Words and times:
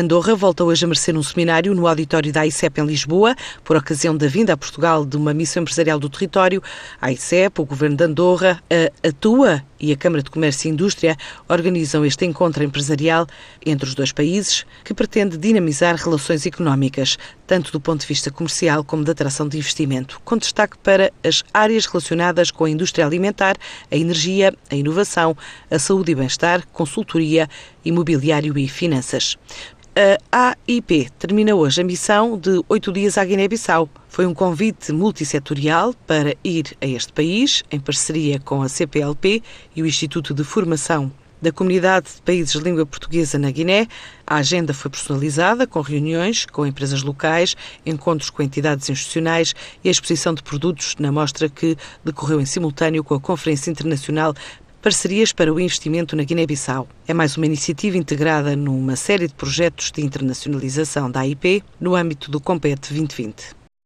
Andorra 0.00 0.34
volta 0.34 0.64
hoje 0.64 0.82
a 0.86 0.88
merecer 0.88 1.14
um 1.14 1.22
seminário 1.22 1.74
no 1.74 1.86
auditório 1.86 2.32
da 2.32 2.40
AICEP 2.40 2.80
em 2.80 2.86
Lisboa, 2.86 3.36
por 3.62 3.76
ocasião 3.76 4.16
da 4.16 4.28
vinda 4.28 4.54
a 4.54 4.56
Portugal 4.56 5.04
de 5.04 5.14
uma 5.14 5.34
missão 5.34 5.60
empresarial 5.60 5.98
do 5.98 6.08
território. 6.08 6.62
A 6.98 7.08
AICEP, 7.08 7.60
o 7.60 7.66
Governo 7.66 7.98
de 7.98 8.04
Andorra, 8.04 8.62
a 8.70 9.08
Atua 9.08 9.62
e 9.78 9.92
a 9.92 9.96
Câmara 9.96 10.22
de 10.22 10.30
Comércio 10.30 10.68
e 10.68 10.70
Indústria 10.70 11.18
organizam 11.46 12.02
este 12.04 12.24
encontro 12.24 12.64
empresarial 12.64 13.26
entre 13.64 13.88
os 13.88 13.94
dois 13.94 14.10
países, 14.10 14.64
que 14.84 14.94
pretende 14.94 15.36
dinamizar 15.36 15.96
relações 15.96 16.46
económicas, 16.46 17.18
tanto 17.46 17.70
do 17.70 17.80
ponto 17.80 18.00
de 18.00 18.06
vista 18.06 18.30
comercial 18.30 18.82
como 18.82 19.04
da 19.04 19.12
atração 19.12 19.48
de 19.48 19.58
investimento, 19.58 20.20
com 20.24 20.36
destaque 20.36 20.78
para 20.78 21.12
as 21.22 21.42
áreas 21.52 21.84
relacionadas 21.84 22.50
com 22.50 22.64
a 22.64 22.70
indústria 22.70 23.04
alimentar, 23.04 23.56
a 23.90 23.96
energia, 23.96 24.54
a 24.70 24.74
inovação, 24.74 25.36
a 25.70 25.78
saúde 25.78 26.12
e 26.12 26.14
bem-estar, 26.14 26.66
consultoria, 26.72 27.48
imobiliário 27.84 28.56
e 28.58 28.68
finanças. 28.68 29.36
A 30.30 30.56
AIP 30.66 31.10
termina 31.18 31.54
hoje 31.54 31.80
a 31.80 31.84
missão 31.84 32.38
de 32.38 32.62
oito 32.68 32.92
dias 32.92 33.18
à 33.18 33.24
Guiné-Bissau. 33.24 33.88
Foi 34.08 34.24
um 34.24 34.32
convite 34.32 34.92
multissetorial 34.92 35.92
para 36.06 36.34
ir 36.44 36.76
a 36.80 36.86
este 36.86 37.12
país, 37.12 37.64
em 37.70 37.80
parceria 37.80 38.38
com 38.38 38.62
a 38.62 38.68
CPLP 38.68 39.42
e 39.74 39.82
o 39.82 39.86
Instituto 39.86 40.32
de 40.32 40.44
Formação 40.44 41.12
da 41.42 41.50
Comunidade 41.50 42.06
de 42.16 42.22
Países 42.22 42.52
de 42.52 42.60
Língua 42.60 42.86
Portuguesa 42.86 43.38
na 43.38 43.50
Guiné. 43.50 43.86
A 44.26 44.36
agenda 44.36 44.72
foi 44.72 44.90
personalizada, 44.90 45.66
com 45.66 45.80
reuniões 45.80 46.46
com 46.46 46.66
empresas 46.66 47.02
locais, 47.02 47.56
encontros 47.84 48.30
com 48.30 48.42
entidades 48.42 48.88
institucionais 48.88 49.54
e 49.82 49.88
a 49.88 49.90
exposição 49.90 50.34
de 50.34 50.42
produtos 50.42 50.94
na 50.98 51.10
mostra 51.10 51.48
que 51.48 51.76
decorreu 52.04 52.40
em 52.40 52.46
simultâneo 52.46 53.02
com 53.02 53.14
a 53.14 53.20
Conferência 53.20 53.70
Internacional 53.70 54.34
Parcerias 54.82 55.30
para 55.30 55.52
o 55.52 55.60
Investimento 55.60 56.16
na 56.16 56.24
Guiné-Bissau. 56.24 56.88
É 57.06 57.12
mais 57.12 57.36
uma 57.36 57.44
iniciativa 57.44 57.98
integrada 57.98 58.56
numa 58.56 58.96
série 58.96 59.28
de 59.28 59.34
projetos 59.34 59.90
de 59.90 60.00
internacionalização 60.00 61.10
da 61.10 61.20
AIP 61.20 61.62
no 61.78 61.94
âmbito 61.94 62.30
do 62.30 62.40
Compete 62.40 62.88
2020. 62.88 63.59